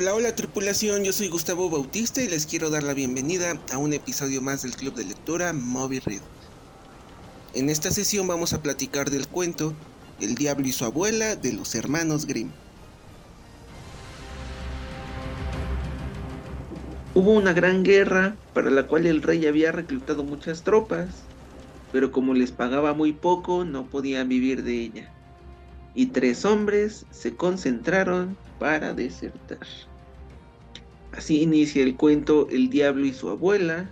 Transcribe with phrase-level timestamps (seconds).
[0.00, 3.92] Hola, hola tripulación, yo soy Gustavo Bautista y les quiero dar la bienvenida a un
[3.92, 6.22] episodio más del Club de Lectura Moby Read.
[7.52, 9.74] En esta sesión vamos a platicar del cuento
[10.18, 12.48] El diablo y su abuela de los hermanos Grimm.
[17.12, 21.08] Hubo una gran guerra para la cual el rey había reclutado muchas tropas,
[21.92, 25.12] pero como les pagaba muy poco no podían vivir de ella.
[25.94, 29.58] Y tres hombres se concentraron para desertar.
[31.16, 33.90] Así inicia el cuento El diablo y su abuela,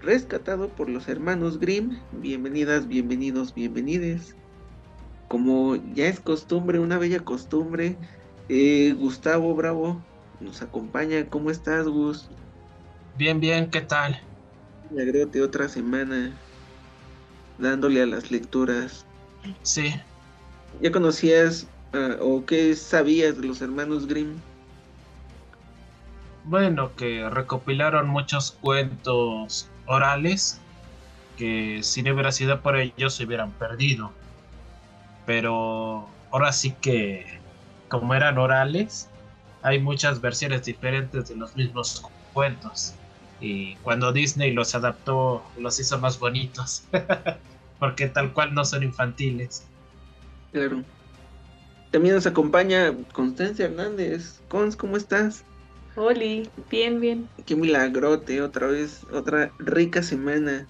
[0.00, 1.98] rescatado por los hermanos Grimm.
[2.12, 4.34] Bienvenidas, bienvenidos, bienvenides.
[5.28, 7.96] Como ya es costumbre, una bella costumbre,
[8.48, 10.02] eh, Gustavo Bravo
[10.40, 11.28] nos acompaña.
[11.28, 12.26] ¿Cómo estás, Gus?
[13.18, 14.18] Bien, bien, ¿qué tal?
[14.90, 16.32] Me agrete otra semana
[17.58, 19.04] dándole a las lecturas.
[19.62, 19.94] Sí.
[20.80, 24.36] ¿Ya conocías uh, o qué sabías de los hermanos Grimm?
[26.46, 30.60] Bueno, que recopilaron muchos cuentos orales
[31.36, 34.12] que si no hubiera sido por ellos se hubieran perdido.
[35.26, 37.40] Pero ahora sí que,
[37.88, 39.08] como eran orales,
[39.62, 42.94] hay muchas versiones diferentes de los mismos cuentos.
[43.40, 46.84] Y cuando Disney los adaptó, los hizo más bonitos.
[47.80, 49.64] Porque tal cual no son infantiles.
[50.52, 50.84] Claro.
[51.90, 54.40] También nos acompaña Constancia Hernández.
[54.48, 55.44] Cons, ¿cómo estás?
[55.96, 57.32] Oli, bien, bien.
[57.46, 60.68] Qué milagrote, otra vez, otra rica semana.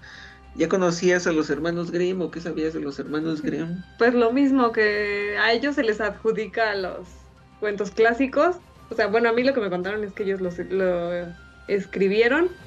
[0.54, 3.84] ¿Ya conocías a los hermanos Grimm o qué sabías de los hermanos Grimm?
[3.96, 8.60] Pues lo mismo que a ellos se les adjudica los cuentos clásicos.
[8.88, 11.34] O sea, bueno, a mí lo que me contaron es que ellos los, lo
[11.66, 12.58] escribieron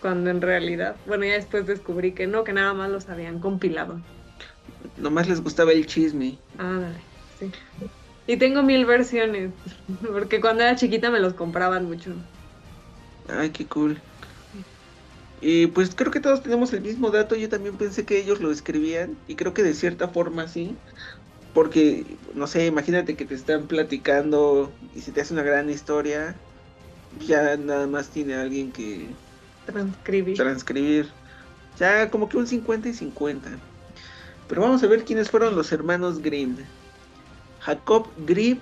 [0.00, 4.04] cuando en realidad, bueno, ya después descubrí que no, que nada más los habían compilado.
[4.96, 6.42] Nomás les gustaba el chisme.
[6.58, 7.50] Ah, dale, sí.
[8.28, 9.52] Y tengo mil versiones,
[10.12, 12.12] porque cuando era chiquita me los compraban mucho.
[13.26, 13.98] Ay, qué cool.
[15.40, 17.36] Y pues creo que todos tenemos el mismo dato.
[17.36, 19.16] Yo también pensé que ellos lo escribían.
[19.28, 20.76] Y creo que de cierta forma sí.
[21.54, 22.04] Porque,
[22.34, 26.36] no sé, imagínate que te están platicando y si te hace una gran historia,
[27.26, 29.06] ya nada más tiene alguien que
[29.64, 30.36] transcribir.
[30.36, 31.08] transcribir.
[31.78, 33.50] Ya como que un 50 y 50.
[34.48, 36.56] Pero vamos a ver quiénes fueron los hermanos Grimm.
[37.68, 38.58] Jacob Grimm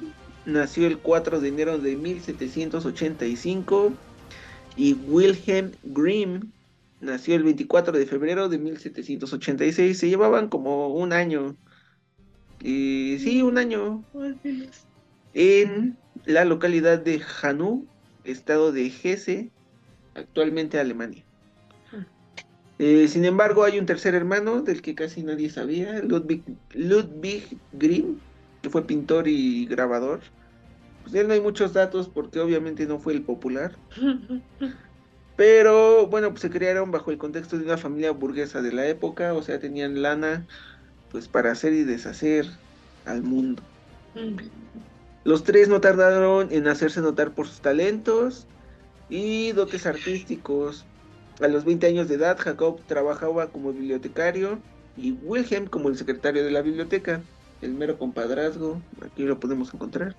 [0.47, 3.93] nació el 4 de enero de 1785
[4.77, 6.51] y Wilhelm Grimm
[7.01, 9.97] nació el 24 de febrero de 1786.
[9.97, 11.55] Se llevaban como un año.
[12.61, 14.03] Y sí, un año.
[15.35, 17.87] En la localidad de Hanau,
[18.25, 19.53] estado de Hesse,
[20.17, 21.23] actualmente Alemania.
[22.81, 26.43] Eh, sin embargo, hay un tercer hermano del que casi nadie sabía, Ludwig,
[26.75, 28.19] Ludwig Grimm,
[28.67, 30.19] que fue pintor y grabador.
[31.03, 33.77] Pues de él no hay muchos datos porque obviamente no fue el popular.
[35.37, 39.35] Pero bueno, pues se crearon bajo el contexto de una familia burguesa de la época,
[39.35, 40.49] o sea, tenían lana
[41.13, 42.47] pues para hacer y deshacer
[43.05, 43.63] al mundo.
[45.23, 48.49] Los tres no tardaron en hacerse notar por sus talentos
[49.09, 50.85] y dotes artísticos.
[51.41, 54.59] A los 20 años de edad, Jacob trabajaba como bibliotecario
[54.97, 57.23] y Wilhelm como el secretario de la biblioteca,
[57.63, 60.15] el mero compadrazgo, aquí lo podemos encontrar.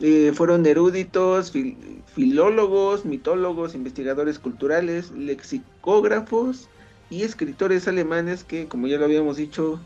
[0.00, 1.76] Eh, fueron eruditos, fil
[2.14, 6.68] filólogos, mitólogos, investigadores culturales, lexicógrafos
[7.08, 9.78] y escritores alemanes que, como ya lo habíamos dicho,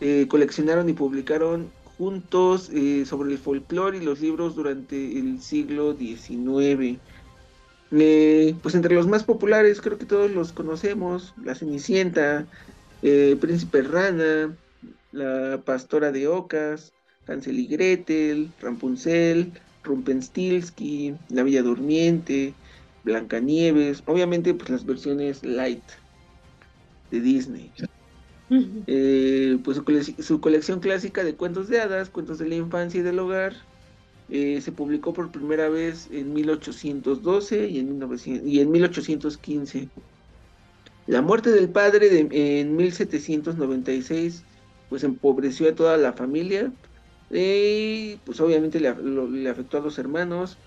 [0.00, 5.96] eh, coleccionaron y publicaron juntos eh, sobre el folclore y los libros durante el siglo
[5.96, 6.98] XIX.
[7.92, 12.46] Eh, pues entre los más populares creo que todos los conocemos, La Cenicienta,
[13.02, 14.54] eh, Príncipe Rana,
[15.16, 16.92] La Pastora de Ocas,
[17.26, 19.50] Hansel y Gretel, Rapunzel,
[19.82, 22.52] Rumpenstiltsky, La Villa Durmiente,
[23.02, 25.82] Blancanieves, obviamente pues las versiones light
[27.10, 27.72] de Disney.
[28.86, 33.00] Eh, pues su, cole su, colección clásica de cuentos de hadas, cuentos de la infancia
[33.00, 33.54] y del hogar,
[34.28, 39.88] eh, se publicó por primera vez en 1812 y en, 1900, y en 1815.
[41.06, 44.42] La muerte del padre de, en 1796
[44.88, 46.72] pues empobreció a toda la familia
[47.30, 50.58] y pues obviamente le, lo, le afectó a los hermanos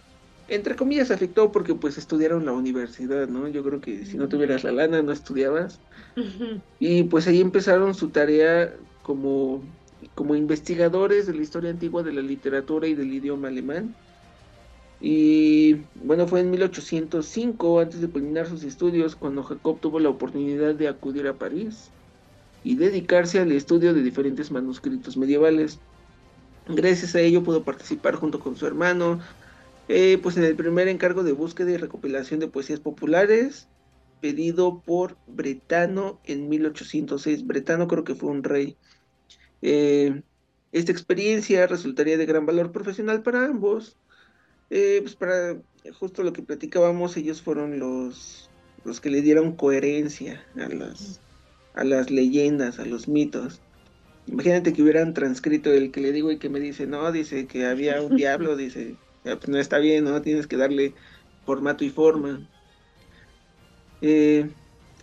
[0.49, 3.47] entre comillas afectó porque pues estudiaron la universidad, ¿no?
[3.47, 5.79] Yo creo que si no tuvieras la lana no estudiabas.
[6.79, 8.73] Y pues ahí empezaron su tarea
[9.03, 9.63] como,
[10.15, 13.95] como investigadores de la historia antigua de la literatura y del idioma alemán.
[14.99, 20.75] Y bueno, fue en 1805, antes de culminar sus estudios, cuando Jacob tuvo la oportunidad
[20.75, 21.93] de acudir a París
[22.63, 25.79] y dedicarse al estudio de diferentes manuscritos medievales.
[26.67, 29.19] Gracias a ello pudo participar junto con su hermano
[29.89, 33.67] Eh, pues en el primer encargo de búsqueda y recopilación de poesías populares,
[34.21, 37.47] pedido por Bretano en 1806.
[37.47, 38.77] Bretano creo que fue un rey.
[39.63, 40.21] Eh,
[40.71, 43.97] esta experiencia resultaría de gran valor profesional para ambos.
[44.69, 45.59] Eh, pues para
[45.99, 48.51] justo lo que platicábamos, ellos fueron los,
[48.85, 51.19] los que le dieron coherencia a las,
[51.73, 53.61] a las leyendas, a los mitos.
[54.27, 57.65] Imagínate que hubieran transcrito el que le digo y que me dice, no, dice que
[57.65, 60.21] había un diablo, dice, pues no está bien, ¿no?
[60.21, 60.93] Tienes que darle
[61.45, 62.47] formato y forma.
[64.01, 64.49] Eh,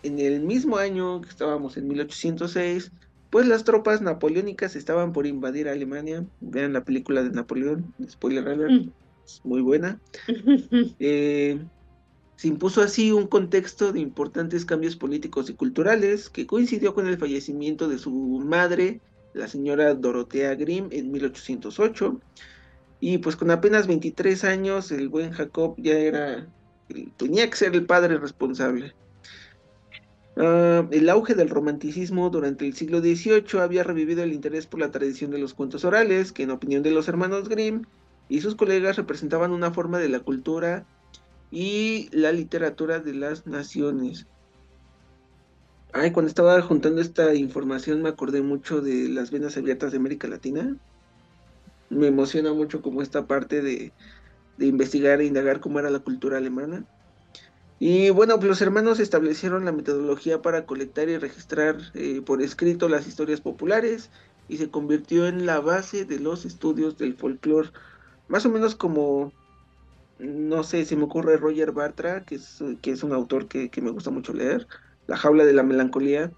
[0.02, 2.92] en el mismo año que estábamos en 1806,
[3.30, 6.24] pues las tropas napoleónicas estaban por invadir Alemania.
[6.40, 8.90] Vean la película de Napoleón, spoiler alert, mm.
[9.24, 10.00] es muy buena.
[10.98, 11.58] Eh,
[12.36, 17.18] se impuso así un contexto de importantes cambios políticos y culturales que coincidió con el
[17.18, 19.00] fallecimiento de su madre,
[19.32, 22.20] la señora Dorotea Grimm, en 1808
[23.00, 26.46] y pues con apenas 23 años, el buen Jacob ya era,
[27.16, 28.94] tenía que ser el padre responsable.
[30.36, 34.90] Ah, el auge del romanticismo durante el siglo XVIII había revivido el interés por la
[34.90, 37.84] tradición de los cuentos orales, que en opinión de los hermanos Grimm
[38.28, 40.86] y sus colegas representaban una forma de la cultura
[41.50, 44.26] y la literatura de las naciones.
[45.92, 50.28] Ay, cuando estaba juntando esta información me acordé mucho de las venas abiertas de América
[50.28, 50.76] Latina
[51.90, 53.92] me emociona mucho como esta parte de,
[54.58, 56.84] investigar e indagar cómo era la cultura alemana.
[57.78, 62.88] Y bueno, pues los hermanos establecieron la metodología para colectar y registrar eh, por escrito
[62.88, 64.10] las historias populares
[64.48, 67.70] y se convirtió en la base de los estudios del folclore.
[68.28, 69.32] Más o menos como,
[70.18, 73.82] no sé, se me ocurre Roger Bartra, que es, que es un autor que, que
[73.82, 74.66] me gusta mucho leer,
[75.06, 76.32] La jaula de la melancolía,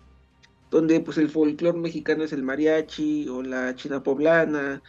[0.71, 4.83] donde pues el folclore mexicano es el mariachi o la china poblana,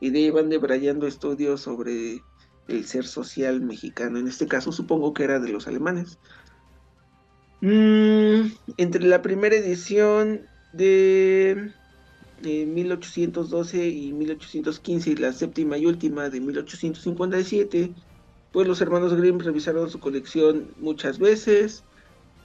[0.00, 2.22] y de ahí van debrayando estudios sobre
[2.68, 4.18] el ser social mexicano.
[4.18, 6.18] En este caso supongo que era de los alemanes.
[7.60, 10.42] Mm, entre la primera edición
[10.72, 11.72] de
[12.42, 17.92] 1812 y 1815 y la séptima y última de 1857,
[18.54, 21.82] pues los hermanos Grimm revisaron su colección muchas veces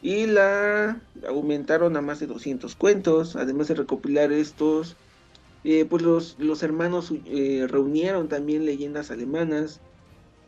[0.01, 4.95] y la aumentaron a más de 200 cuentos, además de recopilar estos,
[5.63, 9.81] eh, pues los, los hermanos eh, reunieron también leyendas alemanas,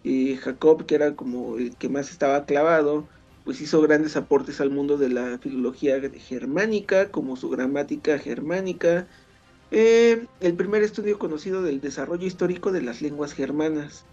[0.03, 3.05] eh, Jacob, que era como el que más estaba clavado,
[3.45, 9.05] pues hizo grandes aportes al mundo de la filología germánica, como su gramática germánica,
[9.69, 14.05] el primer estudio conocido del desarrollo histórico de las lenguas germanas,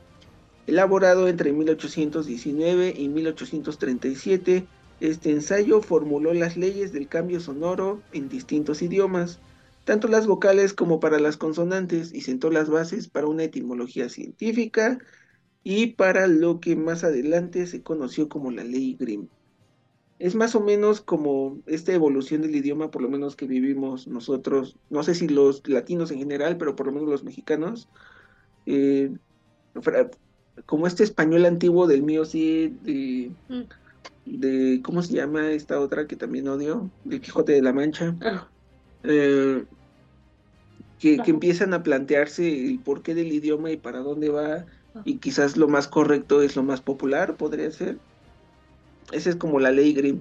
[0.69, 4.67] elaborado entre 1819 y 1837,
[5.01, 9.41] este ensayo formuló las leyes del cambio sonoro en distintos idiomas,
[9.85, 14.99] tanto las vocales como para las consonantes, y sentó las bases para una etimología científica
[15.65, 19.29] y para lo que más adelante se conoció como la ley Grimm.
[20.19, 24.77] Es más o menos como esta evolución del idioma, por lo menos que vivimos nosotros,
[24.91, 27.89] no sé si los latinos en general, pero por lo menos los mexicanos,
[28.67, 29.11] eh,
[30.67, 33.63] como este español antiguo del mío sí, de, mm
[34.31, 36.91] de, ¿cómo se llama esta otra que también odio?
[37.09, 38.15] El Quijote de la Mancha.
[38.21, 38.49] Ah.
[39.05, 39.65] Eh,
[40.99, 45.03] que, empiezan a plantearse el porqué del idioma y para dónde va, ah.
[45.05, 47.99] y quizás lo más correcto es lo más popular, podría ser.
[49.13, 50.21] Esa es como la ley Grimm.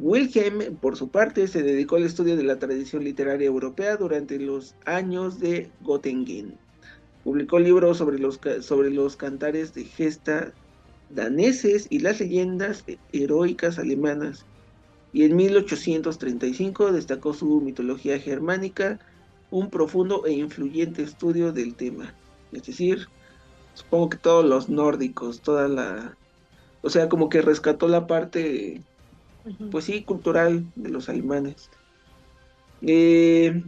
[0.00, 4.74] Wilhelm, por su parte, se dedicó al estudio de la tradición literaria europea durante los
[4.86, 6.56] años de Göttingen.
[7.24, 10.52] Publicó libros sobre los, sobre los cantares de gesta
[11.14, 14.46] daneses y las leyendas heroicas alemanas,
[15.12, 18.98] y en 1835 destacó su mitología germánica,
[19.50, 22.14] un profundo e influyente estudio del tema.
[22.52, 23.08] Es decir,
[23.74, 26.16] supongo que todos los nórdicos, toda la...
[26.80, 28.80] O sea, como que rescató la parte,
[29.70, 31.70] pues sí, cultural de los alemanes.
[32.80, 33.62] Eh,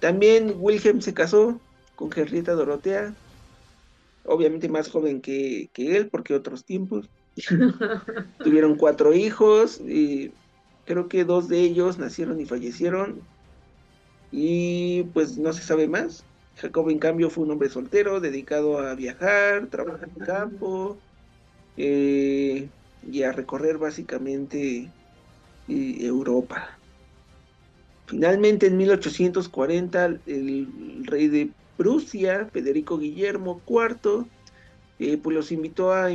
[0.00, 1.60] también Wilhelm se casó
[2.00, 3.14] con Henrietta Dorotea,
[4.24, 7.10] obviamente más joven que, él, porque otros tiempos.
[8.42, 10.32] Tuvieron cuatro hijos y
[10.86, 13.20] creo que dos de ellos nacieron y fallecieron
[14.32, 16.24] y pues no se sabe más.
[16.56, 20.96] Jacob en cambio fue un hombre soltero, dedicado a viajar, trabajar en campo
[21.76, 22.68] eh,
[23.10, 24.88] y a recorrer básicamente
[25.68, 26.78] eh, Europa.
[28.06, 31.50] Finalmente en 1840 el rey de
[31.80, 34.26] Prusia, Federico Guillermo IV,
[34.98, 36.10] eh, pues los invitó a,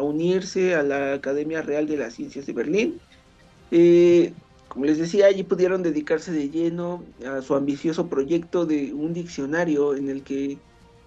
[0.00, 3.00] unirse a la Academia Real de las Ciencias de Berlín.
[3.70, 4.32] Eh,
[4.68, 9.94] como les decía, allí pudieron dedicarse de lleno a su ambicioso proyecto de un diccionario
[9.94, 10.58] en el que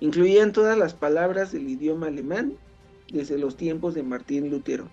[0.04, 2.56] Incluían todas las palabras del idioma alemán
[3.10, 4.90] desde los tiempos de Martín Lutero.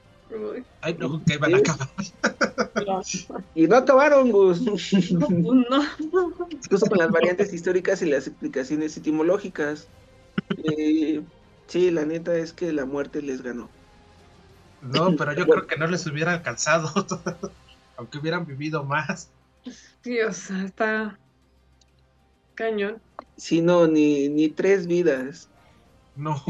[0.81, 1.89] Ay, no, que van a acabar.
[3.55, 4.63] Y no acabaron, Gus.
[5.11, 5.83] No.
[6.51, 9.89] Incluso con las variantes históricas y las explicaciones etimológicas.
[10.65, 11.23] Eh,
[11.67, 13.69] sí, la neta es que la muerte les ganó.
[14.83, 16.93] No, pero yo creo que no les hubiera alcanzado,
[17.97, 19.29] aunque hubieran vivido más.
[20.03, 21.19] Dios, está
[22.55, 23.01] cañón.
[23.37, 25.49] Sí, no, ni, ni tres vidas.
[26.17, 26.43] No.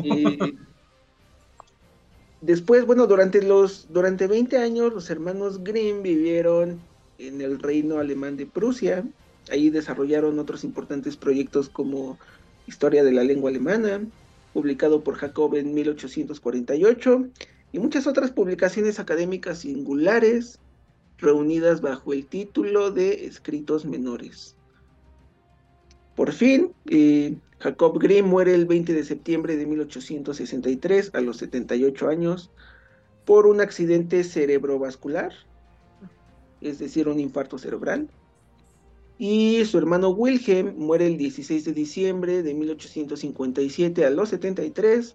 [2.40, 6.80] Después, bueno, durante los durante 20 años los hermanos Grimm vivieron
[7.18, 9.04] en el reino alemán de Prusia.
[9.50, 12.18] Ahí desarrollaron otros importantes proyectos como
[12.66, 14.00] Historia de la lengua alemana,
[14.52, 17.26] publicado por Jacob en 1848,
[17.72, 20.60] y muchas otras publicaciones académicas singulares
[21.18, 24.56] reunidas bajo el título de Escritos Menores.
[26.14, 32.08] Por fin, eh, Jacob Grimm muere el 20 de septiembre de 1863 a los 78
[32.08, 32.50] años
[33.26, 35.32] por un accidente cerebrovascular,
[36.62, 38.08] es decir, un infarto cerebral.
[39.18, 45.14] Y su hermano Wilhelm muere el 16 de diciembre de 1857 a los 73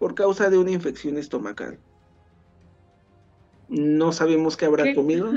[0.00, 1.78] por causa de una infección estomacal.
[3.68, 5.32] No sabemos qué habrá comido.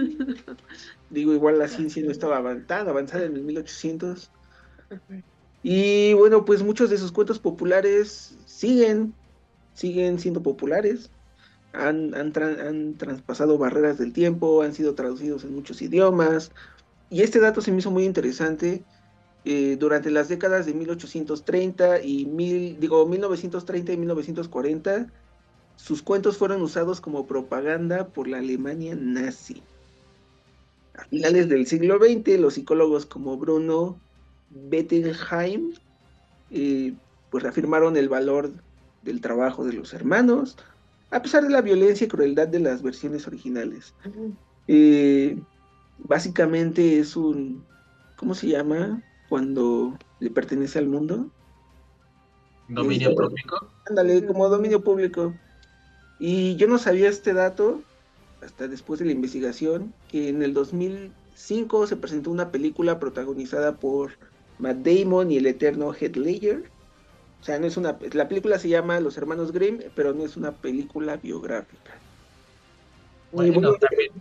[1.12, 4.32] Digo, igual la ciencia no estaba tan avanzada en el 1800.
[5.70, 9.14] Y bueno, pues muchos de sus cuentos populares siguen,
[9.74, 11.12] siguen siendo populares.
[11.74, 16.54] Han, han, traspasado barreras del tiempo, han sido traducidos en muchos idiomas.
[17.10, 18.86] Y este dato se me hizo muy interesante.
[19.44, 25.08] Eh, durante las décadas de 1830 y mil, digo, 1930 y 1940,
[25.76, 29.62] sus cuentos fueron usados como propaganda por la Alemania nazi.
[30.98, 34.00] A finales del siglo XX, los psicólogos como Bruno
[34.50, 35.74] Bettelheim
[36.52, 36.94] eh,
[37.30, 38.52] pues reafirmaron el valor
[39.04, 40.58] del trabajo de los hermanos,
[41.12, 43.94] a pesar de la violencia y crueldad de las versiones originales.
[44.68, 45.40] Eh,
[46.00, 47.64] básicamente es un,
[48.16, 49.02] ¿cómo se llama?
[49.30, 51.30] Cuando le pertenece al mundo.
[52.70, 53.68] Dominio este, público.
[53.88, 55.34] Ándale, como dominio público.
[56.20, 57.82] Y yo no sabía este dato
[58.42, 64.12] hasta después de la investigación, que en el 2005 se presentó una película protagonizada por
[64.60, 66.64] Matt Damon y el eterno Heath Ledger.
[67.42, 70.38] O sea, no es una, la película se llama Los Hermanos Grimm, pero no es
[70.38, 71.94] una película biográfica.
[73.32, 74.12] Bueno, también,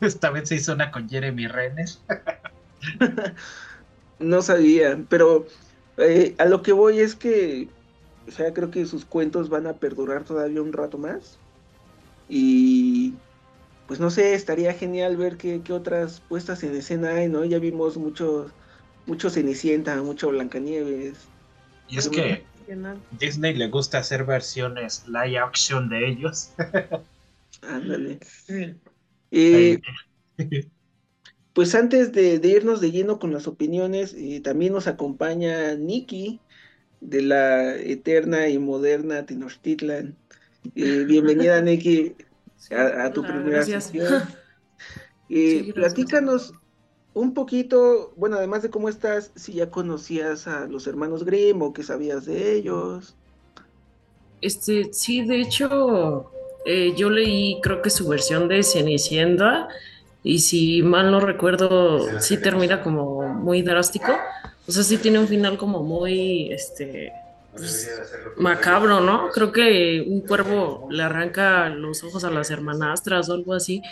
[0.00, 1.88] esta vez se hizo una con Jeremy Renner.
[4.18, 5.46] no sabía, pero
[5.96, 7.68] eh, a lo que voy es que
[8.30, 11.38] o sea, creo que sus cuentos van a perdurar todavía un rato más.
[12.28, 13.14] Y
[13.88, 17.44] pues no sé, estaría genial ver qué, otras puestas en escena hay, ¿no?
[17.44, 18.48] Ya vimos mucho,
[19.10, 21.14] mucho Cenicienta, mucho Blancanieves.
[21.88, 22.44] Y es que
[23.18, 26.52] Disney le gusta hacer versiones live action de ellos.
[27.62, 28.20] Ándale.
[29.32, 29.80] Eh,
[31.54, 36.38] pues antes de, irnos de lleno con las opiniones, eh, también nos acompaña Nikki,
[37.00, 40.14] de la eterna y moderna Tenochtitlan.
[40.76, 42.14] Eh, bienvenida, Neki,
[42.70, 44.22] a, tu primera sesión.
[45.28, 46.54] Eh, platícanos
[47.14, 51.72] un poquito, bueno, además de cómo estás, si ya conocías a los hermanos Grimm o
[51.72, 53.14] qué sabías de ellos.
[54.40, 56.30] Este, sí, de hecho,
[56.64, 59.68] eh, yo leí creo que su versión de Cenicienta
[60.22, 64.12] y si mal no recuerdo, sí termina como muy drástico.
[64.66, 67.12] O sea, sí tiene un final como muy, este,
[68.36, 69.28] macabro, ¿no?
[69.30, 73.82] Creo que un cuervo le arranca los ojos a las hermanastras o algo así.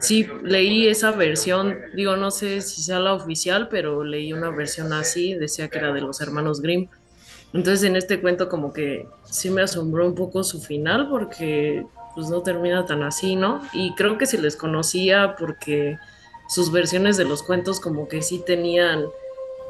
[0.00, 4.92] Sí, leí esa versión, digo, no sé si sea la oficial, pero leí una versión
[4.92, 6.88] así, decía que era de los hermanos Grimm.
[7.54, 11.84] Entonces en este cuento como que sí me asombró un poco su final porque
[12.14, 13.62] pues no termina tan así, ¿no?
[13.72, 15.98] Y creo que se les conocía porque
[16.48, 19.06] sus versiones de los cuentos como que sí tenían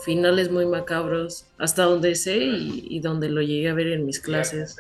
[0.02, 4.76] finales muy macabros, hasta donde sé y, donde lo llegué a ver en mis clases.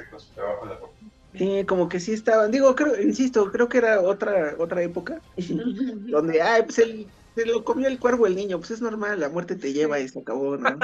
[1.34, 6.42] Sí, como que sí estaban, digo, creo, insisto, creo que era otra, otra época, donde,
[6.42, 9.72] ay, pues se lo comió el cuervo el niño, pues es normal, la muerte te
[9.72, 10.78] lleva y se acabó, ¿no?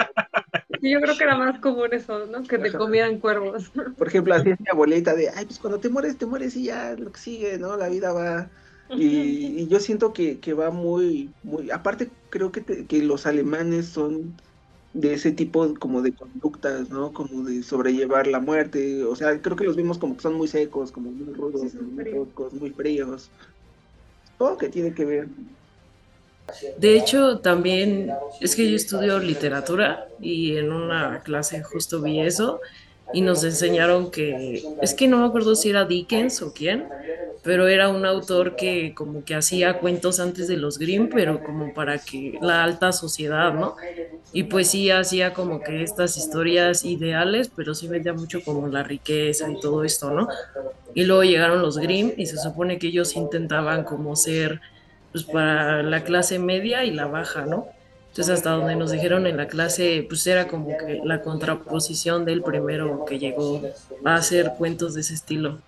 [0.80, 2.42] yo creo que era más común eso, ¿no?
[2.45, 3.71] Que te comieran cuervos.
[3.97, 6.64] Por ejemplo, así es mi abuelita de, ay, pues cuando te mueres, te mueres y
[6.64, 7.76] ya, lo que sigue, ¿no?
[7.76, 8.49] La vida va.
[8.90, 14.35] Y, yo siento que, va muy, muy, aparte creo que, que los alemanes son
[14.95, 17.12] de ese tipo como de conductas, ¿no?
[17.12, 20.49] Como de sobrellevar la muerte, o sea, creo que los vimos como que son muy
[20.49, 22.04] secos, como muy rudos, muy,
[22.52, 23.30] muy fríos.
[24.38, 25.28] Todo que tiene que ver.
[26.78, 32.61] De hecho, también es que yo estudio literatura y en una clase justo vi eso
[33.12, 36.88] y nos enseñaron que, es que no me acuerdo si era Dickens o quién,
[37.43, 41.73] pero era un autor que como que hacía cuentos antes de los Grimm, pero como
[41.73, 43.77] para que la alta sociedad, ¿no?
[44.33, 48.83] Y pues sí hacía como que estas historias ideales, pero sí vendía mucho como la
[48.83, 50.29] riqueza y todo esto, ¿no?
[50.95, 54.61] Y luego llegaron los Grimm y se supone que ellos intentaban como ser
[55.12, 57.69] pues para la clase media y la baja, ¿no?
[58.09, 62.43] Entonces hasta donde nos dijeron en la clase, pues era como que la contraposición del
[62.43, 63.62] primero que llegó
[64.05, 65.61] a hacer cuentos de ese estilo.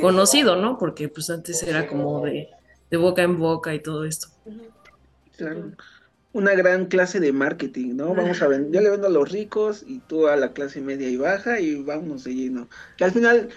[0.00, 0.78] Conocido, ¿no?
[0.78, 2.48] Porque pues antes era como de,
[2.92, 4.28] boca en boca y todo esto.
[5.36, 5.72] Claro.
[6.32, 8.14] Una gran clase de marketing, ¿no?
[8.14, 11.08] Vamos a ver, yo le vendo a los ricos y tú a la clase media
[11.08, 12.68] y baja y vámonos de lleno.
[12.96, 13.48] Que al final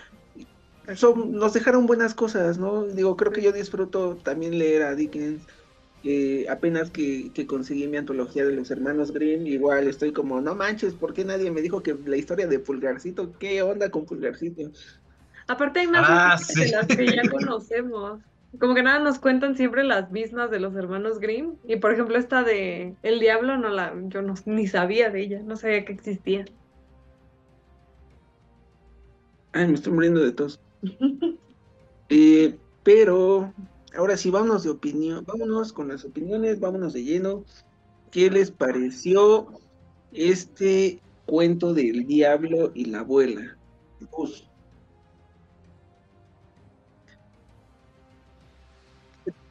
[0.95, 2.85] son, nos dejaron buenas cosas, ¿no?
[2.85, 5.41] Digo, creo que yo disfruto también leer a Dickens.
[6.03, 10.55] Eh, apenas que, que, conseguí mi antología de los hermanos Grimm, igual estoy como, no
[10.55, 13.37] manches, ¿por qué nadie me dijo que la historia de Pulgarcito?
[13.37, 14.71] ¿Qué onda con Pulgarcito?
[15.47, 18.19] Aparte hay más ah, de las que ya conocemos.
[18.59, 21.55] Como que nada nos cuentan siempre las mismas de los hermanos Grimm.
[21.67, 25.41] Y por ejemplo esta de El Diablo, no la, yo no, ni sabía de ella,
[25.43, 26.45] no sabía que existía.
[29.53, 30.59] Ay, me estoy muriendo de tos.
[32.13, 33.53] Eh, pero
[33.95, 37.45] ahora sí, vámonos de opinión, vámonos con las opiniones, vámonos de lleno.
[38.11, 39.47] ¿Qué les pareció
[40.11, 43.57] este cuento del diablo y la abuela?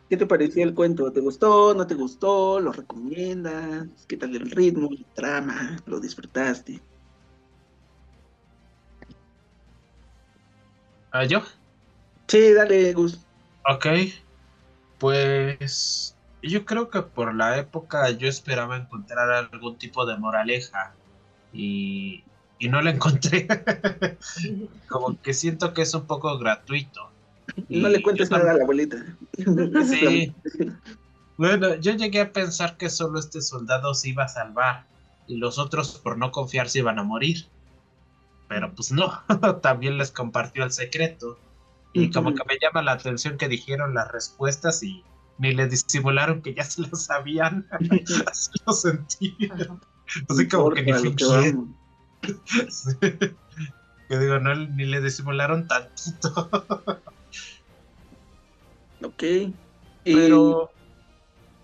[0.09, 1.12] ¿Qué te pareció el cuento?
[1.12, 1.73] ¿Te gustó?
[1.73, 2.59] ¿No te gustó?
[2.61, 4.06] ¿Lo recomiendas?
[4.09, 5.76] ¿Qué tal el ritmo, la trama?
[5.87, 6.82] ¿Lo disfrutaste?
[11.12, 11.42] ¿Ah, yo?
[12.28, 13.26] Sí, dale, Gus.
[13.68, 13.87] Ok.
[15.00, 20.95] Pues yo creo que por la época yo esperaba encontrar algún tipo de moraleja
[21.52, 22.23] y,
[22.60, 23.49] y no la encontré.
[24.89, 27.10] Como que siento que es un poco gratuito.
[27.69, 28.97] no le cuentes nada a la abuelita.
[29.84, 30.32] Sí.
[31.36, 34.84] bueno, yo llegué a pensar que solo este soldado se iba a salvar
[35.26, 37.47] y los otros por no confiar se iban a morir
[38.50, 39.13] pero pues no,
[39.63, 41.39] también les compartió el secreto.
[41.92, 45.04] Y como que me llama la atención que dijeron las respuestas y
[45.38, 47.66] ni le disimularon que ya se lo sabían.
[48.30, 49.36] Así lo sentí.
[50.28, 51.76] Así como que ni fingieron.
[54.10, 56.50] Que digo, no, ni le disimularon tantito.
[59.04, 59.22] ok.
[60.02, 60.72] Pero,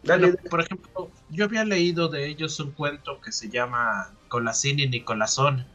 [0.05, 0.35] Dale.
[0.49, 5.67] por ejemplo, yo había leído de ellos un cuento que se llama Colacín y Nicolazón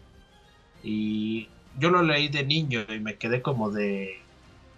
[0.82, 4.22] y yo lo leí de niño y me quedé como de,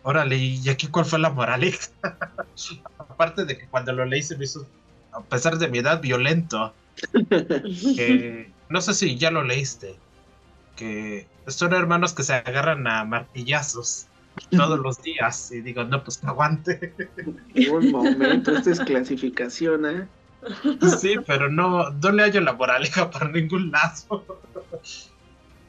[0.03, 1.89] órale, ¿y aquí cuál fue la moraleja?
[2.97, 4.67] Aparte de que cuando lo leí se me hizo,
[5.11, 6.73] a pesar de mi edad, violento.
[7.29, 9.95] que, no sé si ya lo leíste,
[10.75, 14.07] que son hermanos que se agarran a martillazos
[14.51, 16.93] todos los días y digo, no, pues que aguante.
[17.71, 20.07] Un momento, esta es clasificación, ¿eh?
[20.99, 24.25] Sí, pero no, no le hallo la moraleja para ningún lado.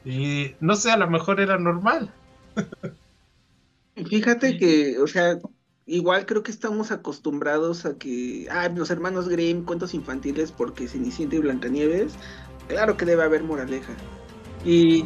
[0.03, 2.11] Y no sé, a lo mejor era normal.
[3.95, 5.39] Fíjate que, o sea,
[5.85, 11.37] igual creo que estamos acostumbrados a que, ah, los hermanos Grimm, cuentos infantiles porque Cenicienta
[11.37, 12.13] y Blancanieves,
[12.67, 13.93] claro que debe haber moraleja.
[14.65, 15.05] Y,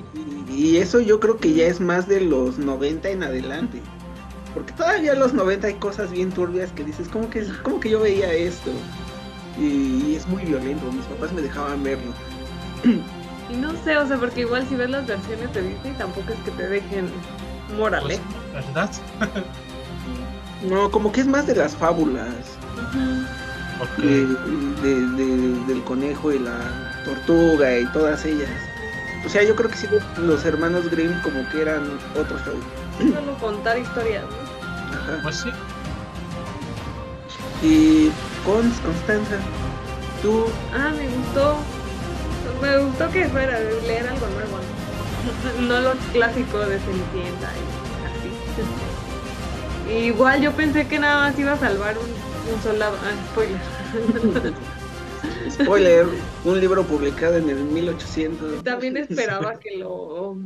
[0.49, 3.82] y, eso yo creo que ya es más de los 90 en adelante.
[4.54, 7.89] Porque todavía en los 90 hay cosas bien turbias que dices, ¿cómo que, cómo que
[7.89, 8.71] yo veía esto?
[9.60, 12.13] Y, y es muy violento, mis papás me dejaban verlo.
[13.52, 16.39] Y no sé, o sea, porque igual si ves las versiones de Disney tampoco es
[16.39, 17.10] que te dejen
[17.78, 18.21] morales.
[18.53, 18.89] ¿Verdad?
[20.69, 22.57] no, como que es más de las fábulas.
[23.97, 26.57] del conejo y la
[27.05, 28.49] tortuga y todas ellas.
[29.25, 33.77] O sea, yo creo que sí los hermanos Grimm como que eran otros Solo contar
[33.77, 34.97] historias, ¿no?
[34.97, 35.19] Ajá.
[35.23, 35.49] Pues sí.
[37.62, 38.09] Y
[38.45, 39.38] con Constanza,
[40.21, 40.45] tú.
[40.73, 41.57] Ah, me gustó
[42.62, 44.59] me gustó que fuera leer algo nuevo,
[45.67, 47.51] no, lo clásico de Cenicienta
[49.89, 52.98] Igual yo pensé que nada más iba a salvar un, un soldado.
[53.04, 53.60] Ah, spoiler.
[55.50, 56.06] Spoiler,
[56.45, 58.63] un libro publicado en el 1800.
[58.63, 60.38] También esperaba que lo...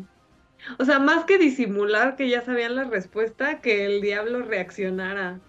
[0.80, 5.39] O sea, más que disimular que ya sabían la respuesta, que el diablo reaccionara.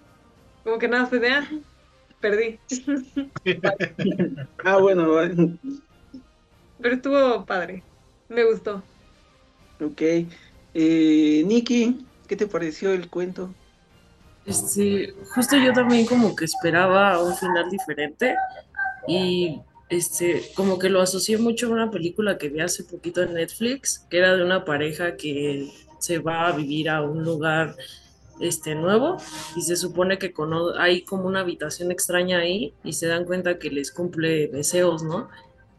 [0.65, 1.49] Como que nada, fue de, ah,
[2.21, 2.59] perdí.
[4.65, 5.07] ah, bueno,
[6.81, 7.83] pero estuvo padre.
[8.29, 8.83] Me gustó.
[9.81, 10.03] Ok.
[10.75, 13.55] Eh, Nikki, ¿qué te pareció el cuento?
[14.47, 18.35] Este, justo yo también como que esperaba un final diferente
[19.09, 23.35] y este, como que lo asocié mucho a una película que vi hace poquito en
[23.35, 27.75] Netflix, que era de una pareja que se va a vivir a un lugar
[28.41, 29.17] este nuevo
[29.57, 30.35] y se supone que
[30.79, 35.29] hay como una habitación extraña ahí y se dan cuenta que les cumple deseos, ¿no?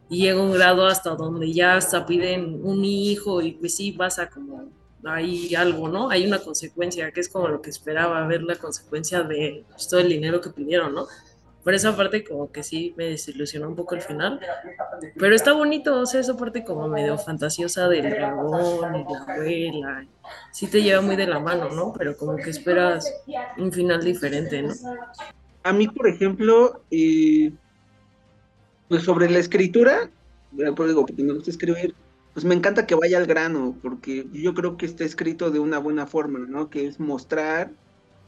[0.09, 4.29] Y llega un grado hasta donde ya hasta piden un hijo y pues sí pasa
[4.29, 4.69] como
[5.11, 6.09] hay algo, ¿no?
[6.09, 9.99] Hay una consecuencia que es como lo que esperaba ver la consecuencia de pues, todo
[9.99, 11.07] el dinero que pidieron, ¿no?
[11.63, 14.39] Por esa parte como que sí me desilusionó un poco el final,
[15.17, 20.07] pero está bonito, o sea, esa parte como medio fantasiosa del dragón y la abuela,
[20.51, 21.91] sí te lleva muy de la mano, ¿no?
[21.97, 23.11] Pero como que esperas
[23.57, 24.73] un final diferente, ¿no?
[25.63, 27.51] A mí, por ejemplo, eh,
[28.87, 30.09] pues sobre la escritura,
[30.75, 31.95] por digo, porque me gusta escribir,
[32.35, 35.79] pues me encanta que vaya al grano, porque yo creo que está escrito de una
[35.79, 36.69] buena forma, ¿no?
[36.69, 37.71] Que es mostrar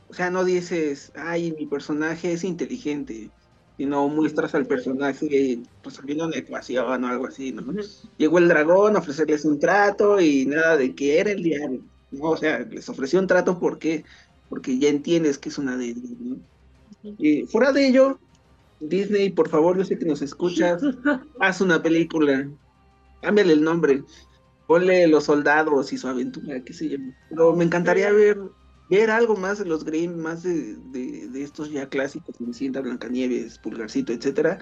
[0.10, 3.30] o sea, no dices, ay, mi personaje es inteligente,
[3.76, 7.64] sino muestras al personaje resolviendo una ecuación o algo así, ¿no?
[8.18, 12.30] Llegó el dragón a ofrecerles un trato y nada de que era el diario, ¿no?
[12.30, 14.06] O sea, les ofreció un trato porque,
[14.50, 16.38] porque ya entiendes que es una de ¿no?
[17.18, 18.20] Y fuera de ello,
[18.80, 20.82] Disney, por favor, yo sé que nos escuchas,
[21.40, 22.50] haz una película,
[23.22, 24.04] cámbiale el nombre,
[24.68, 26.98] ponle los soldados y su aventura, qué sé yo.
[27.30, 28.38] Pero me encantaría ver
[28.90, 34.14] ver algo más de los Grimm, más de, de, estos ya clásicos, Cenicienta, Blancanieves, Pulgarcito,
[34.14, 34.60] etcétera.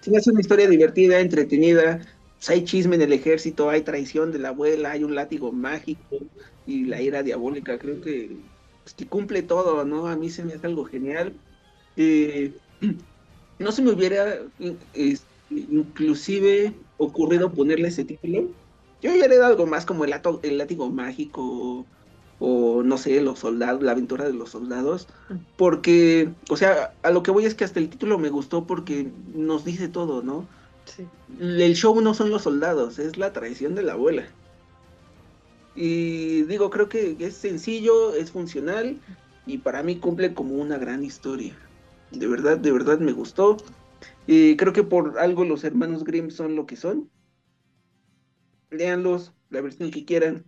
[0.00, 2.00] Si me hace una historia divertida, entretenida,
[2.36, 6.18] pues hay chisme en el ejército, hay traición de la abuela, hay un látigo mágico
[6.66, 8.36] y la ira diabólica, creo que,
[8.82, 10.06] pues, que cumple todo, ¿no?
[10.06, 11.32] A mí se me hace algo genial.
[11.96, 12.52] Eh,
[13.58, 14.38] no se me hubiera
[15.50, 18.48] inclusive ocurrido ponerle ese título.
[19.02, 21.84] Yo hubiera dado algo más como el, el látigo mágico
[22.44, 25.06] o no sé, los soldados, la aventura de los soldados,
[25.56, 29.12] porque, o sea, a lo que voy es que hasta el título me gustó porque
[29.32, 30.48] nos dice todo, ¿no?
[30.84, 31.06] Sí.
[31.38, 34.26] El show no son los soldados, es la traición de la abuela.
[35.76, 38.98] Y digo, creo que es sencillo, es funcional
[39.46, 41.56] y para mí cumple como una gran historia.
[42.10, 43.56] De verdad, de verdad me gustó.
[44.26, 47.10] Y creo que por algo los hermanos Grimm son lo que son.
[48.70, 50.44] Leanlos, la versión que quieran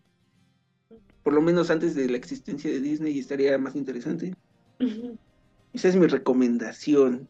[1.24, 4.34] por lo menos antes de la existencia de Disney estaría más interesante.
[5.72, 7.26] Esa es mi recomendación.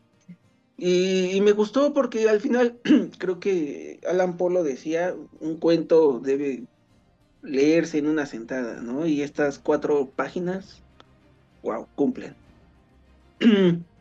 [0.76, 2.80] Y, me gustó porque al final
[3.18, 6.64] creo que Alan Polo decía, un cuento debe
[7.42, 9.06] leerse en una sentada, ¿no?
[9.06, 10.82] Y estas cuatro páginas,
[11.62, 12.34] wow, cumplen.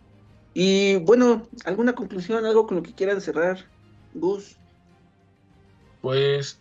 [0.53, 3.65] y bueno, ¿alguna conclusión, algo con lo que quieran cerrar,
[4.13, 4.57] Gus?
[6.01, 6.59] Pues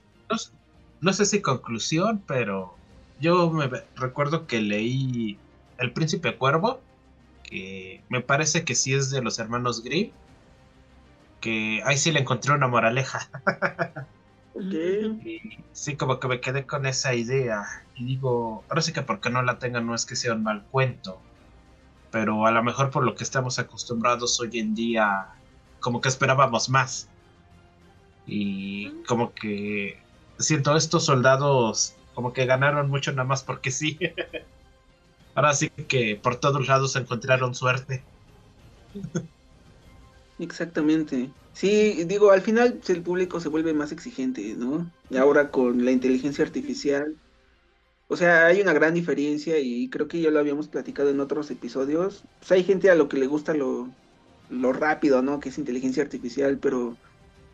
[1.00, 2.76] no sé si conclusión, pero
[3.20, 5.36] yo me recuerdo que leí
[5.78, 6.80] El Príncipe Cuervo,
[7.42, 10.12] que me parece que sí es de los hermanos Grimm,
[11.40, 13.28] que ahí sí le encontré una moraleja.
[15.72, 17.64] sí, como que me quedé con esa idea.
[17.96, 20.64] Y digo, ahora sí que porque no la tengan no es que sea un mal
[20.70, 21.20] cuento,
[22.12, 25.26] pero a lo mejor por lo que estamos acostumbrados hoy en día,
[25.80, 27.08] como que esperábamos más.
[28.26, 29.98] Y como que
[30.38, 33.98] siento estos soldados como que ganaron mucho nada más porque sí.
[35.34, 38.04] Ahora sí que por todos lados encontraron suerte.
[40.38, 41.30] Exactamente.
[41.54, 44.90] Sí, digo, al final el público se vuelve más exigente, ¿no?
[45.08, 47.16] Y ahora con la inteligencia artificial.
[48.08, 51.50] O sea, hay una gran diferencia y creo que ya lo habíamos platicado en otros
[51.50, 52.24] episodios.
[52.40, 53.88] Pues hay gente a lo que le gusta lo,
[54.50, 55.40] lo rápido, ¿no?
[55.40, 56.96] Que es inteligencia artificial, pero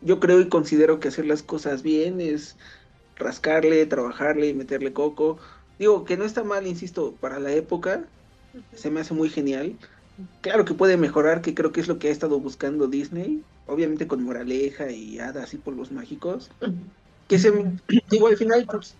[0.01, 2.57] yo creo y considero que hacer las cosas bien es
[3.15, 5.37] rascarle, trabajarle, meterle coco.
[5.77, 8.05] Digo que no está mal, insisto, para la época
[8.73, 9.77] se me hace muy genial.
[10.41, 14.07] Claro que puede mejorar, que creo que es lo que ha estado buscando Disney, obviamente
[14.07, 16.51] con moraleja y hadas y polvos mágicos.
[17.27, 17.53] Que se,
[18.09, 18.95] digo, al final, pues,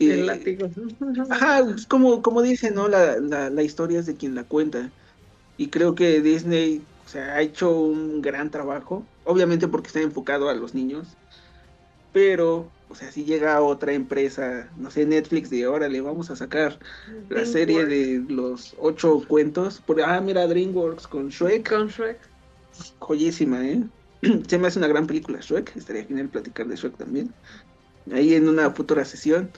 [0.00, 0.26] eh,
[1.30, 2.88] ajá, pues, como, como dice, ¿no?
[2.88, 4.90] La, la, la, historia es de quien la cuenta.
[5.56, 10.48] Y creo que Disney o sea, ha hecho un gran trabajo, obviamente porque está enfocado
[10.48, 11.08] a los niños,
[12.12, 16.78] pero o sea, si llega otra empresa, no sé, Netflix, de órale, vamos a sacar
[17.30, 19.80] la serie de los ocho cuentos.
[19.80, 21.70] Por, ah, mira, DreamWorks con Shrek.
[21.70, 22.18] Con Shrek.
[22.98, 23.82] Joyísima, ¿eh?
[24.46, 25.74] Se me hace una gran película Shrek.
[25.74, 27.32] Estaría genial platicar de Shrek también.
[28.12, 29.50] Ahí en una futura sesión.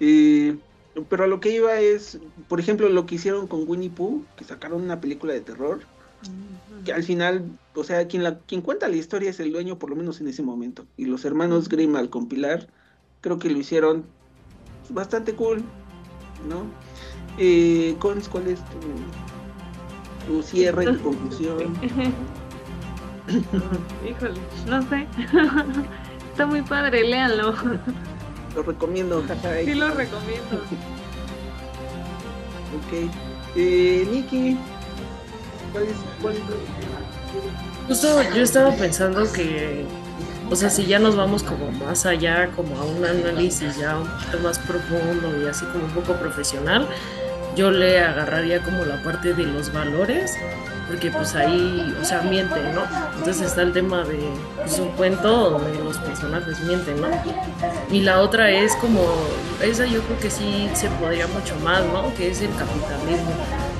[0.00, 4.44] Pero a lo que iba es, por ejemplo, lo que hicieron con Winnie Pooh, que
[4.44, 5.80] sacaron una película de terror
[6.84, 9.90] que al final, o sea, quien, la, quien cuenta la historia es el dueño, por
[9.90, 10.86] lo menos en ese momento.
[10.96, 12.68] Y los hermanos Grimm al compilar,
[13.20, 14.04] creo que lo hicieron
[14.88, 15.62] bastante cool,
[16.48, 16.64] ¿no?
[17.38, 18.78] Eh, ¿Cuál es tu...?
[20.26, 21.74] tu cierre, tu conclusión.
[24.08, 25.06] Híjole, no sé.
[26.30, 27.54] Está muy padre, léanlo.
[28.54, 29.22] Lo recomiendo,
[29.64, 30.56] Sí, lo recomiendo.
[32.76, 33.10] ok.
[33.56, 34.56] Eh, Nikki,
[35.72, 36.42] ¿cuál es, cuál es
[37.88, 39.84] Justo yo estaba pensando que,
[40.48, 44.06] o sea, si ya nos vamos como más allá, como a un análisis ya un
[44.06, 46.86] poquito más profundo y así como un poco profesional,
[47.56, 50.36] yo le agarraría como la parte de los valores,
[50.90, 52.82] porque pues ahí, o sea, mienten, ¿no?
[53.16, 54.18] Entonces está el tema de
[54.56, 57.06] pues, un cuento donde los personajes mienten, ¿no?
[57.92, 59.00] Y la otra es como,
[59.62, 62.12] esa yo creo que sí se podría mucho más, ¿no?
[62.16, 63.30] Que es el capitalismo.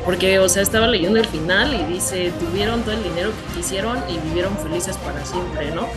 [0.04, 3.98] Porque, o sea, estaba leyendo el final y dice, tuvieron todo el dinero que quisieron
[4.08, 5.88] y vivieron felices para siempre, ¿no?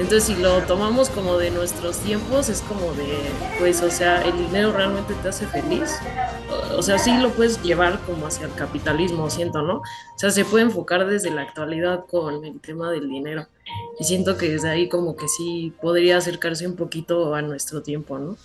[0.00, 3.18] Entonces, si lo tomamos como de nuestros tiempos, es como de,
[3.58, 5.94] pues, o sea, el dinero realmente te hace feliz.
[6.74, 9.76] O sea, sí lo puedes llevar como hacia el capitalismo, siento, ¿no?
[9.80, 13.46] O sea, se puede enfocar desde la actualidad con el tema del dinero.
[13.98, 18.18] Y siento que desde ahí como que sí podría acercarse un poquito a nuestro tiempo,
[18.18, 18.38] ¿no?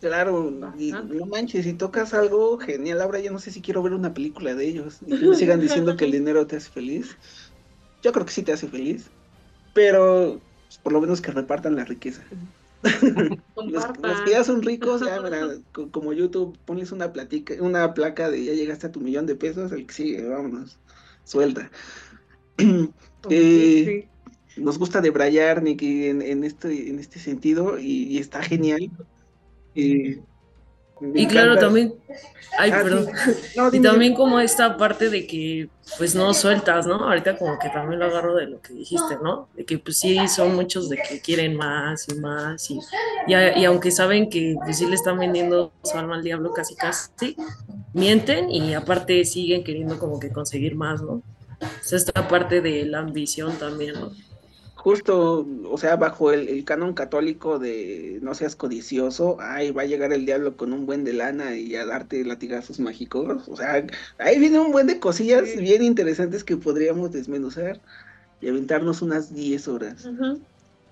[0.00, 3.92] Claro, y no manches, si tocas algo genial, ahora ya no sé si quiero ver
[3.92, 7.14] una película de ellos y que me sigan diciendo que el dinero te hace feliz.
[8.02, 9.10] Yo creo que sí te hace feliz,
[9.74, 12.22] pero pues, por lo menos que repartan la riqueza.
[13.56, 13.84] los,
[14.24, 15.20] que ya son ricos, ya,
[15.90, 19.72] como YouTube, pones una platica, una placa de ya llegaste a tu millón de pesos,
[19.72, 20.78] el que sigue, vámonos,
[21.24, 21.70] suelta.
[23.30, 24.08] eh,
[24.56, 28.90] Nos gusta debrayar, Nicky, en, en, este, en este sentido, y está genial
[31.00, 31.94] y, claro, también,
[32.58, 33.08] ay, ah, perdón.
[33.72, 36.96] y también como esta parte de que pues no sueltas, ¿no?
[36.96, 39.48] Ahorita como que también lo agarro de lo que dijiste, ¿no?
[39.54, 42.78] De que pues sí son muchos de que quieren más y más y,
[43.26, 47.36] y, aunque saben que pues sí le están vendiendo su alma al diablo casi casi,
[47.92, 51.22] mienten y aparte siguen queriendo como que conseguir más, ¿no?
[51.80, 54.12] Es esta parte de la ambición también, ¿no?
[54.84, 60.12] Justo, o sea, bajo el, canon católico de no seas codicioso, ay, va a llegar
[60.12, 63.48] el diablo con un buen de lana y a darte latigazos mágicos.
[63.48, 63.86] O sea,
[64.18, 67.80] ahí viene un buen de cosillas bien interesantes que podríamos desmenuzar
[68.42, 70.06] y aventarnos unas 10 horas.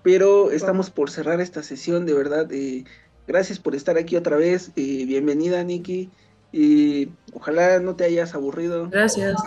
[0.01, 2.51] Pero estamos por cerrar esta sesión, de verdad.
[2.51, 2.85] Eh,
[3.27, 4.71] gracias por estar aquí otra vez.
[4.75, 6.09] Eh, bienvenida, Nikki.
[6.51, 8.89] Y ojalá no te hayas aburrido.
[8.89, 9.39] Gracias.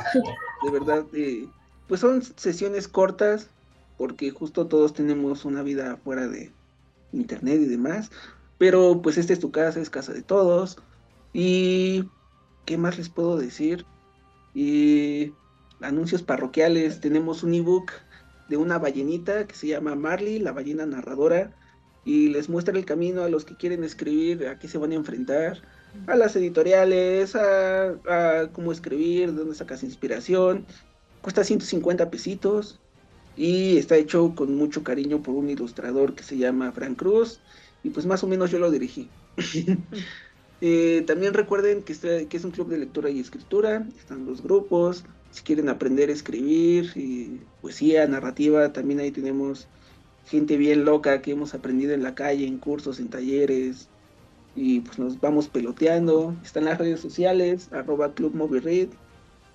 [0.62, 1.48] De verdad, eh,
[1.88, 3.48] pues son sesiones cortas,
[3.96, 6.52] porque justo todos tenemos una vida fuera de
[7.12, 8.10] internet y demás,
[8.58, 10.78] pero pues esta es tu casa, es casa de todos,
[11.32, 12.04] y
[12.64, 13.84] ¿qué más les puedo decir?
[14.54, 15.32] Y
[15.80, 17.92] anuncios parroquiales, tenemos un ebook
[18.48, 21.54] de una ballenita que se llama Marley, la ballena narradora,
[22.04, 24.94] y les muestra el camino a los que quieren escribir, a qué se van a
[24.94, 25.60] enfrentar,
[26.06, 30.64] a las editoriales, a, cómo escribir, de dónde sacas inspiración.
[31.20, 32.80] Cuesta 150 pesitos,
[33.36, 37.40] y está hecho con mucho cariño por un ilustrador que se llama Frank Cruz
[37.82, 39.08] y pues más o menos yo lo dirigí.
[40.62, 44.42] Eh, también recuerden que, este, que es un club de lectura y escritura, están los
[44.42, 49.68] grupos, si quieren aprender a escribir, poesía, narrativa, también ahí tenemos
[50.24, 53.90] gente bien loca que hemos aprendido en la calle, en cursos, en talleres,
[54.54, 56.34] y pues nos vamos peloteando.
[56.42, 58.88] Están las redes sociales, arroba Club Movie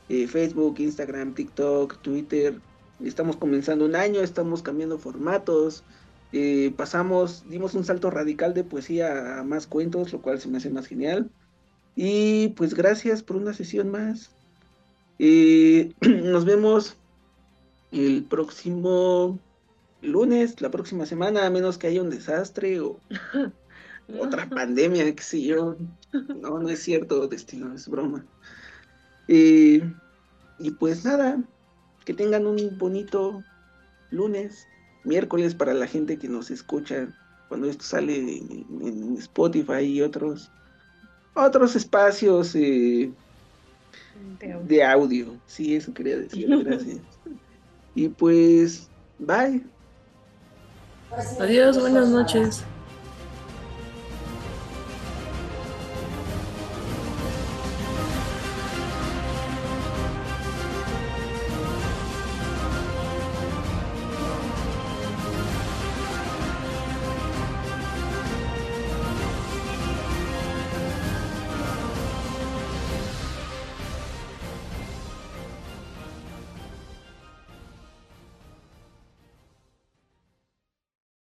[0.09, 2.59] eh, Facebook, Instagram, TikTok, Twitter,
[3.05, 5.83] estamos comenzando un año, estamos cambiando formatos,
[6.33, 10.57] eh, pasamos, dimos un salto radical de poesía a más cuentos, lo cual se me
[10.57, 11.29] hace más genial.
[11.95, 14.31] Y pues gracias por una sesión más.
[15.19, 16.97] Eh, nos vemos
[17.91, 19.39] el próximo
[20.01, 22.99] lunes, la próxima semana, a menos que haya un desastre o
[24.19, 25.75] otra pandemia, qué sé yo.
[26.13, 28.25] No, no es cierto, destino, es broma.
[29.27, 29.81] Eh,
[30.59, 31.41] y pues nada,
[32.05, 33.43] que tengan un bonito
[34.09, 34.67] lunes,
[35.03, 37.07] miércoles para la gente que nos escucha
[37.47, 40.49] cuando esto sale en, Spotify y otros
[41.33, 43.11] otros espacios eh,
[44.67, 45.37] de, audio.
[45.47, 46.47] Sí, eso quería decir.
[46.63, 46.99] Gracias.
[47.95, 49.63] y pues, bye.
[51.39, 52.63] Adiós, buenas noches.